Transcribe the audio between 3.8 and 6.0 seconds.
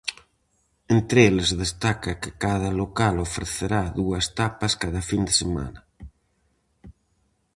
dúas tapas cada fin de semana.